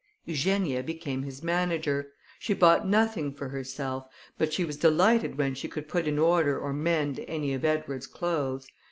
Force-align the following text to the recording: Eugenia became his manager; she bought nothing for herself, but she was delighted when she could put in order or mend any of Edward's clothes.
Eugenia 0.25 0.81
became 0.81 1.21
his 1.21 1.43
manager; 1.43 2.11
she 2.39 2.55
bought 2.55 2.87
nothing 2.87 3.31
for 3.31 3.49
herself, 3.49 4.07
but 4.35 4.51
she 4.51 4.65
was 4.65 4.75
delighted 4.77 5.37
when 5.37 5.53
she 5.53 5.67
could 5.67 5.87
put 5.87 6.07
in 6.07 6.17
order 6.17 6.57
or 6.59 6.73
mend 6.73 7.23
any 7.27 7.53
of 7.53 7.63
Edward's 7.63 8.07
clothes. 8.07 8.65